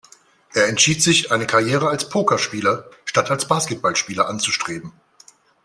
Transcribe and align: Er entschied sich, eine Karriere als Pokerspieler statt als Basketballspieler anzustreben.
Er 0.55 0.67
entschied 0.67 1.03
sich, 1.03 1.31
eine 1.31 1.45
Karriere 1.45 1.87
als 1.89 2.09
Pokerspieler 2.09 2.89
statt 3.05 3.29
als 3.29 3.47
Basketballspieler 3.47 4.27
anzustreben. 4.27 4.93